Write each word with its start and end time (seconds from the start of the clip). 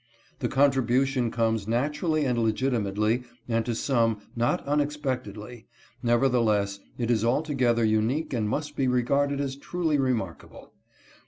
The 0.39 0.47
contribution 0.47 1.29
comes 1.29 1.67
natu 1.67 2.01
rally 2.01 2.25
and 2.25 2.39
legitimately 2.39 3.21
and 3.47 3.63
to 3.67 3.75
some 3.75 4.19
not 4.35 4.65
unexpectedly, 4.65 5.67
nevertheless 6.01 6.79
it 6.97 7.11
is 7.11 7.23
altogether 7.23 7.85
unique 7.85 8.33
and 8.33 8.49
must 8.49 8.75
be 8.75 8.87
regarded 8.87 9.39
as 9.39 9.55
truly 9.55 9.99
remarkable. 9.99 10.73